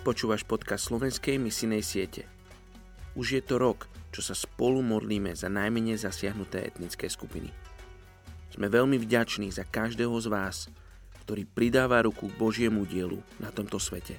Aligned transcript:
Počúvaš 0.00 0.48
podcast 0.48 0.88
slovenskej 0.88 1.36
misinej 1.36 1.84
siete. 1.84 2.24
Už 3.12 3.36
je 3.36 3.42
to 3.44 3.60
rok, 3.60 3.84
čo 4.08 4.24
sa 4.24 4.32
spolu 4.32 4.80
modlíme 4.80 5.36
za 5.36 5.52
najmenej 5.52 6.00
zasiahnuté 6.00 6.64
etnické 6.64 7.04
skupiny. 7.04 7.52
Sme 8.48 8.72
veľmi 8.72 8.96
vďační 8.96 9.52
za 9.52 9.68
každého 9.68 10.16
z 10.24 10.26
vás, 10.32 10.72
ktorý 11.20 11.44
pridáva 11.44 12.00
ruku 12.00 12.32
k 12.32 12.38
Božiemu 12.40 12.88
dielu 12.88 13.20
na 13.36 13.52
tomto 13.52 13.76
svete. 13.76 14.16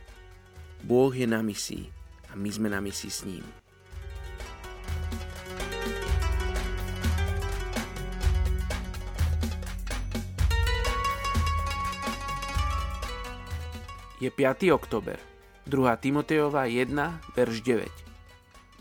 Boh 0.85 1.09
je 1.09 1.25
na 1.25 1.41
misii 1.41 1.89
a 2.29 2.37
my 2.37 2.49
sme 2.53 2.69
na 2.69 2.77
misii 2.77 3.09
s 3.09 3.25
ním. 3.25 3.45
Je 14.21 14.29
5. 14.29 14.69
oktober. 14.69 15.30
2. 15.69 15.77
Timotejova 16.01 16.65
1, 16.65 16.89
verš 17.37 17.61
9. 17.61 17.85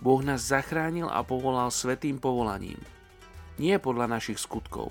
Boh 0.00 0.24
nás 0.24 0.48
zachránil 0.48 1.12
a 1.12 1.20
povolal 1.20 1.68
svetým 1.68 2.16
povolaním. 2.16 2.80
Nie 3.60 3.76
podľa 3.76 4.08
našich 4.08 4.40
skutkov, 4.40 4.88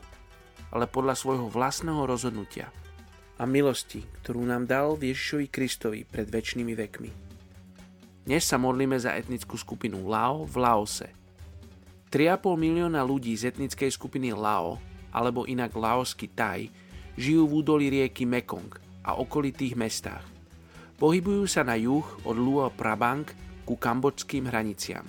ale 0.69 0.85
podľa 0.85 1.17
svojho 1.17 1.49
vlastného 1.49 2.05
rozhodnutia 2.05 2.69
a 3.41 3.49
milosti, 3.49 4.05
ktorú 4.21 4.45
nám 4.45 4.69
dal 4.69 5.01
Ježišovi 5.01 5.49
Kristovi 5.49 6.05
pred 6.05 6.29
väčšnými 6.29 6.77
vekmi. 6.77 7.11
Dnes 8.29 8.45
sa 8.45 8.61
modlíme 8.61 9.01
za 9.01 9.17
etnickú 9.17 9.57
skupinu 9.57 10.05
Lao 10.05 10.45
v 10.45 10.61
Laose. 10.61 11.09
3,5 12.13 12.53
milióna 12.53 13.01
ľudí 13.01 13.33
z 13.33 13.49
etnickej 13.49 13.89
skupiny 13.89 14.29
Lao, 14.37 14.77
alebo 15.09 15.49
inak 15.49 15.73
laosky 15.73 16.29
Thai, 16.29 16.69
žijú 17.17 17.49
v 17.49 17.65
údolí 17.65 17.89
rieky 17.89 18.29
Mekong 18.29 18.77
a 19.01 19.17
okolitých 19.17 19.73
mestách– 19.73 20.21
Pohybujú 20.99 21.47
sa 21.47 21.63
na 21.63 21.79
juh 21.79 22.03
od 22.27 22.35
Luo 22.35 22.67
Prabang 22.75 23.23
ku 23.63 23.79
kambodžským 23.79 24.51
hraniciam. 24.51 25.07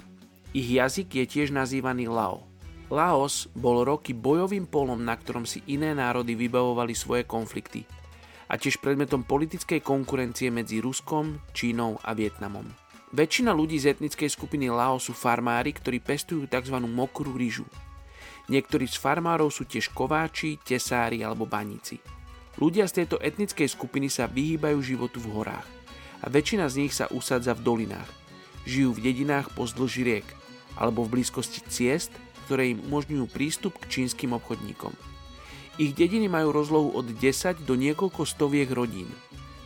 Ich 0.55 0.71
jazyk 0.71 1.19
je 1.19 1.25
tiež 1.27 1.51
nazývaný 1.51 2.07
Lao. 2.07 2.47
Laos 2.95 3.51
bol 3.59 3.83
roky 3.83 4.15
bojovým 4.15 4.71
polom, 4.71 5.03
na 5.03 5.19
ktorom 5.19 5.43
si 5.43 5.67
iné 5.67 5.91
národy 5.91 6.39
vybavovali 6.39 6.95
svoje 6.95 7.27
konflikty 7.27 7.83
a 8.47 8.55
tiež 8.55 8.79
predmetom 8.79 9.27
politickej 9.27 9.83
konkurencie 9.83 10.55
medzi 10.55 10.79
Ruskom, 10.79 11.43
Čínou 11.51 11.99
a 12.07 12.15
Vietnamom. 12.15 12.71
Väčšina 13.11 13.51
ľudí 13.51 13.75
z 13.83 13.91
etnickej 13.99 14.31
skupiny 14.31 14.71
Lao 14.71 15.03
sú 15.03 15.11
farmári, 15.11 15.75
ktorí 15.75 15.99
pestujú 15.99 16.47
tzv. 16.47 16.79
mokrú 16.87 17.35
ryžu. 17.35 17.67
Niektorí 18.47 18.87
z 18.87 18.95
farmárov 18.95 19.51
sú 19.51 19.67
tiež 19.67 19.91
kováči, 19.91 20.55
tesári 20.63 21.27
alebo 21.27 21.51
baníci. 21.51 21.99
Ľudia 22.63 22.87
z 22.87 23.03
tejto 23.03 23.19
etnickej 23.19 23.67
skupiny 23.67 24.07
sa 24.07 24.31
vyhýbajú 24.31 24.79
životu 24.79 25.19
v 25.19 25.35
horách 25.35 25.80
a 26.21 26.27
väčšina 26.29 26.69
z 26.69 26.75
nich 26.87 26.93
sa 26.93 27.09
usadza 27.09 27.57
v 27.57 27.65
dolinách. 27.65 28.11
Žijú 28.69 28.91
v 28.97 29.03
dedinách 29.05 29.53
pozdĺž 29.57 29.93
riek 30.05 30.27
alebo 30.77 31.05
v 31.05 31.21
blízkosti 31.21 31.65
ciest, 31.69 32.13
ktoré 32.49 32.73
im 32.73 32.83
umožňujú 32.89 33.25
prístup 33.31 33.79
k 33.79 34.01
čínskym 34.01 34.35
obchodníkom. 34.37 34.93
Ich 35.81 35.97
dediny 35.97 36.29
majú 36.29 36.53
rozlohu 36.53 36.93
od 36.93 37.09
10 37.09 37.65
do 37.65 37.73
niekoľko 37.79 38.27
stoviek 38.29 38.69
rodín. 38.69 39.09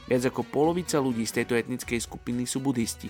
Viac 0.05 0.31
ako 0.31 0.45
polovica 0.45 1.01
ľudí 1.01 1.25
z 1.25 1.43
tejto 1.43 1.57
etnickej 1.57 1.99
skupiny 1.99 2.45
sú 2.45 2.61
buddhisti. 2.61 3.09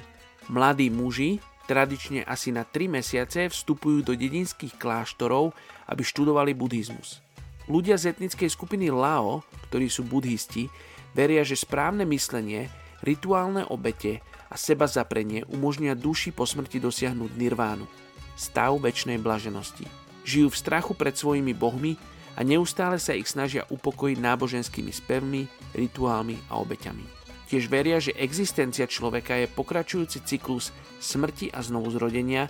Mladí 0.49 0.89
muži 0.89 1.43
tradične 1.67 2.23
asi 2.25 2.53
na 2.53 2.63
3 2.63 2.87
mesiace 3.01 3.49
vstupujú 3.51 4.05
do 4.05 4.15
dedinských 4.15 4.77
kláštorov, 4.79 5.57
aby 5.91 6.03
študovali 6.05 6.53
buddhizmus. 6.55 7.25
Ľudia 7.65 7.97
z 7.97 8.13
etnickej 8.13 8.53
skupiny 8.53 8.93
Lao, 8.93 9.41
ktorí 9.73 9.89
sú 9.89 10.05
buddhisti, 10.05 10.69
veria, 11.17 11.41
že 11.41 11.57
správne 11.57 12.05
myslenie 12.05 12.69
Rituálne 13.05 13.69
obete 13.69 14.25
a 14.49 14.57
seba 14.57 14.89
zaprenie 14.89 15.45
umožnia 15.53 15.93
duši 15.93 16.33
po 16.33 16.49
smrti 16.49 16.81
dosiahnuť 16.81 17.37
nirvánu, 17.37 17.85
stav 18.33 18.81
väčšnej 18.81 19.21
blaženosti. 19.21 19.85
Žijú 20.25 20.49
v 20.49 20.57
strachu 20.57 20.97
pred 20.97 21.13
svojimi 21.13 21.53
bohmi 21.53 22.01
a 22.33 22.41
neustále 22.41 22.97
sa 22.97 23.13
ich 23.13 23.29
snažia 23.29 23.69
upokojiť 23.69 24.19
náboženskými 24.25 24.89
spevmi, 24.89 25.45
rituálmi 25.77 26.49
a 26.49 26.57
obeťami. 26.65 27.05
Tiež 27.45 27.69
veria, 27.69 28.01
že 28.01 28.17
existencia 28.17 28.89
človeka 28.89 29.37
je 29.37 29.53
pokračujúci 29.53 30.25
cyklus 30.25 30.73
smrti 30.97 31.53
a 31.53 31.61
znovuzrodenia, 31.61 32.49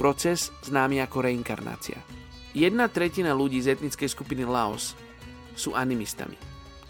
proces 0.00 0.48
známy 0.64 1.04
ako 1.04 1.28
reinkarnácia. 1.28 2.00
Jedna 2.56 2.88
tretina 2.88 3.36
ľudí 3.36 3.60
z 3.60 3.76
etnickej 3.76 4.08
skupiny 4.08 4.48
Laos 4.48 4.96
sú 5.52 5.76
animistami. 5.76 6.40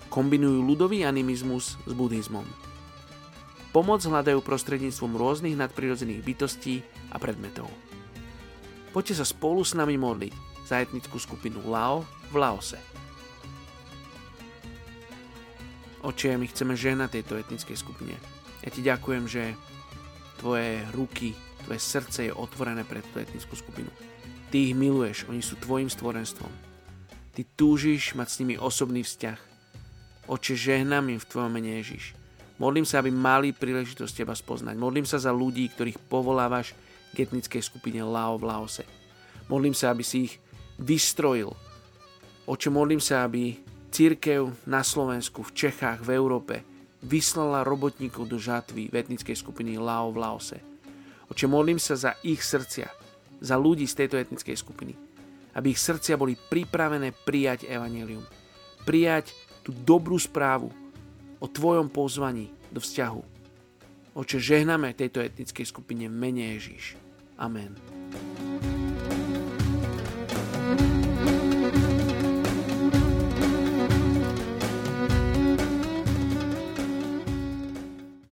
Kombinujú 0.06 0.62
ľudový 0.62 1.02
animizmus 1.02 1.74
s 1.74 1.92
buddhizmom. 1.92 2.67
Pomoc 3.68 4.00
hľadajú 4.00 4.40
prostredníctvom 4.40 5.12
rôznych 5.14 5.54
nadprirodzených 5.54 6.24
bytostí 6.24 6.80
a 7.12 7.20
predmetov. 7.20 7.68
Poďte 8.96 9.20
sa 9.20 9.26
spolu 9.28 9.60
s 9.60 9.76
nami 9.76 10.00
modliť 10.00 10.32
za 10.64 10.80
etnickú 10.80 11.20
skupinu 11.20 11.60
Lao 11.68 12.02
v 12.32 12.34
Laose. 12.40 12.80
Oče, 16.00 16.40
my 16.40 16.46
chceme 16.48 16.74
žena 16.74 17.06
tejto 17.06 17.36
etnickej 17.36 17.76
skupine. 17.76 18.16
Ja 18.64 18.68
ti 18.72 18.80
ďakujem, 18.80 19.24
že 19.28 19.52
tvoje 20.40 20.80
ruky, 20.96 21.36
tvoje 21.68 21.80
srdce 21.80 22.30
je 22.30 22.32
otvorené 22.32 22.82
pre 22.82 23.04
túto 23.04 23.22
etnickú 23.22 23.54
skupinu. 23.54 23.92
Ty 24.48 24.56
ich 24.56 24.74
miluješ, 24.74 25.28
oni 25.28 25.44
sú 25.44 25.60
tvojim 25.60 25.92
stvorenstvom. 25.92 26.50
Ty 27.36 27.40
túžiš 27.54 28.18
mať 28.18 28.28
s 28.32 28.38
nimi 28.42 28.54
osobný 28.58 29.06
vzťah. 29.06 29.38
Oče, 30.26 30.58
žehnám 30.58 31.12
im 31.12 31.20
v 31.20 31.28
tvojom 31.28 31.52
mene 31.52 31.78
Ježiš. 31.78 32.17
Modlím 32.58 32.82
sa, 32.82 32.98
aby 32.98 33.14
mali 33.14 33.54
príležitosť 33.54 34.12
teba 34.12 34.34
spoznať. 34.34 34.74
Modlím 34.74 35.06
sa 35.06 35.22
za 35.22 35.30
ľudí, 35.30 35.70
ktorých 35.70 36.02
povolávaš 36.10 36.74
k 37.14 37.22
etnickej 37.22 37.62
skupine 37.62 38.02
Lao 38.02 38.34
v 38.34 38.50
Laose. 38.50 38.84
Modlím 39.46 39.78
sa, 39.78 39.94
aby 39.94 40.02
si 40.02 40.26
ich 40.26 40.34
vystrojil. 40.82 41.54
Oče, 42.50 42.68
modlím 42.74 42.98
sa, 42.98 43.22
aby 43.22 43.54
církev 43.94 44.50
na 44.66 44.82
Slovensku, 44.82 45.46
v 45.46 45.54
Čechách, 45.54 46.02
v 46.02 46.18
Európe 46.18 46.66
vyslala 47.06 47.62
robotníkov 47.62 48.26
do 48.26 48.42
žatvy 48.42 48.90
v 48.90 48.94
etnickej 49.06 49.38
skupiny 49.38 49.78
Lao 49.78 50.10
v 50.10 50.18
Laose. 50.18 50.58
Oče, 51.30 51.46
modlím 51.46 51.78
sa 51.78 51.94
za 51.94 52.18
ich 52.26 52.42
srdcia, 52.42 52.90
za 53.38 53.54
ľudí 53.54 53.86
z 53.86 54.02
tejto 54.02 54.18
etnickej 54.18 54.56
skupiny. 54.58 54.98
Aby 55.54 55.78
ich 55.78 55.80
srdcia 55.80 56.18
boli 56.18 56.34
pripravené 56.34 57.14
prijať 57.22 57.70
evanelium. 57.70 58.26
Prijať 58.82 59.30
tú 59.62 59.70
dobrú 59.70 60.18
správu, 60.18 60.74
o 61.38 61.46
Tvojom 61.46 61.88
pozvaní 61.88 62.50
do 62.72 62.80
vzťahu. 62.80 63.22
Oče, 64.18 64.38
žehname 64.42 64.94
tejto 64.98 65.22
etnickej 65.22 65.66
skupine 65.66 66.10
mene 66.10 66.58
Ježíš. 66.58 66.98
Amen. 67.38 67.78
thank 70.68 71.30
you 71.30 71.37